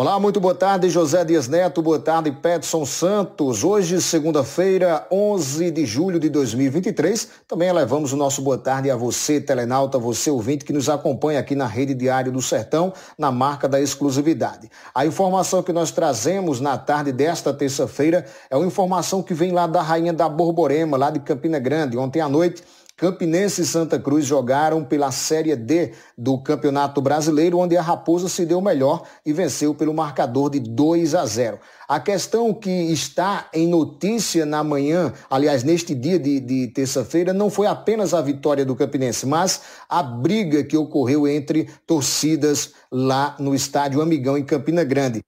[0.00, 3.64] Olá, muito boa tarde, José Dias Neto, boa tarde, Petson Santos.
[3.64, 9.40] Hoje, segunda-feira, 11 de julho de 2023, também elevamos o nosso boa tarde a você,
[9.40, 13.80] telenauta, você ouvinte que nos acompanha aqui na Rede Diário do Sertão, na marca da
[13.80, 14.70] exclusividade.
[14.94, 19.66] A informação que nós trazemos na tarde desta terça-feira é uma informação que vem lá
[19.66, 21.98] da Rainha da Borborema, lá de Campina Grande.
[21.98, 22.62] Ontem à noite,
[22.98, 28.44] Campinense e Santa Cruz jogaram pela Série D do Campeonato Brasileiro, onde a Raposa se
[28.44, 31.60] deu melhor e venceu pelo marcador de 2 a 0.
[31.86, 37.48] A questão que está em notícia na manhã, aliás, neste dia de, de terça-feira, não
[37.48, 43.54] foi apenas a vitória do Campinense, mas a briga que ocorreu entre torcidas lá no
[43.54, 45.22] estádio Amigão, em Campina Grande.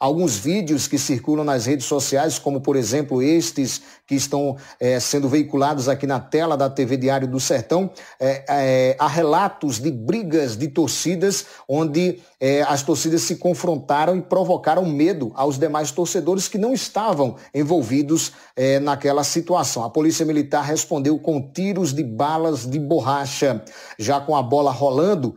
[0.00, 5.28] Alguns vídeos que circulam nas redes sociais, como por exemplo estes que estão é, sendo
[5.28, 10.56] veiculados aqui na tela da TV Diário do Sertão, é, é, há relatos de brigas
[10.56, 12.20] de torcidas, onde
[12.68, 18.30] as torcidas se confrontaram e provocaram medo aos demais torcedores que não estavam envolvidos
[18.80, 19.82] naquela situação.
[19.82, 23.60] A Polícia Militar respondeu com tiros de balas de borracha.
[23.98, 25.34] Já com a bola rolando,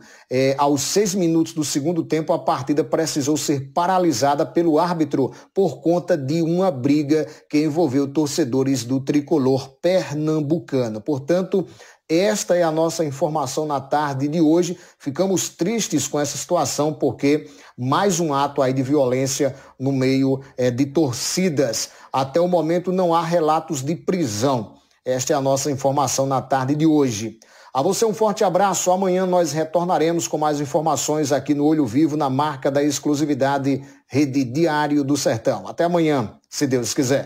[0.56, 6.16] aos seis minutos do segundo tempo, a partida precisou ser paralisada pelo árbitro por conta
[6.16, 11.00] de uma briga que envolveu torcedores do tricolor pernambucano.
[11.00, 11.66] Portanto,
[12.08, 14.76] esta é a nossa informação na tarde de hoje.
[14.98, 20.70] Ficamos tristes com essa situação porque mais um ato aí de violência no meio é,
[20.70, 21.90] de torcidas.
[22.12, 24.74] Até o momento não há relatos de prisão.
[25.04, 27.38] Esta é a nossa informação na tarde de hoje.
[27.74, 28.92] A você um forte abraço.
[28.92, 34.44] Amanhã nós retornaremos com mais informações aqui no Olho Vivo, na marca da exclusividade Rede
[34.44, 35.66] Diário do Sertão.
[35.66, 37.20] Até amanhã, se Deus quiser.